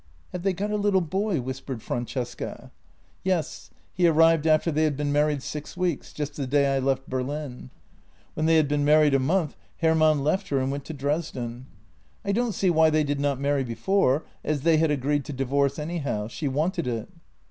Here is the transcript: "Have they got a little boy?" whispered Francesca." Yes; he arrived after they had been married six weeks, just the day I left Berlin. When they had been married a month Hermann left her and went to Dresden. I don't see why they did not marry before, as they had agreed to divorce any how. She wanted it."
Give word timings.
"Have 0.33 0.41
they 0.41 0.53
got 0.53 0.71
a 0.71 0.77
little 0.77 0.99
boy?" 0.99 1.41
whispered 1.43 1.83
Francesca." 1.83 2.71
Yes; 3.23 3.69
he 3.93 4.07
arrived 4.07 4.47
after 4.47 4.71
they 4.71 4.83
had 4.85 4.97
been 4.97 5.11
married 5.11 5.43
six 5.43 5.77
weeks, 5.77 6.11
just 6.11 6.35
the 6.35 6.47
day 6.47 6.75
I 6.75 6.79
left 6.79 7.07
Berlin. 7.07 7.69
When 8.33 8.47
they 8.47 8.55
had 8.55 8.67
been 8.67 8.83
married 8.83 9.13
a 9.13 9.19
month 9.19 9.55
Hermann 9.79 10.23
left 10.23 10.47
her 10.49 10.57
and 10.57 10.71
went 10.71 10.85
to 10.85 10.93
Dresden. 10.95 11.67
I 12.25 12.31
don't 12.31 12.53
see 12.53 12.71
why 12.71 12.89
they 12.89 13.03
did 13.03 13.19
not 13.19 13.39
marry 13.39 13.63
before, 13.63 14.23
as 14.43 14.61
they 14.61 14.77
had 14.77 14.89
agreed 14.89 15.23
to 15.25 15.33
divorce 15.33 15.77
any 15.77 15.99
how. 15.99 16.27
She 16.27 16.47
wanted 16.47 16.87
it." 16.87 17.07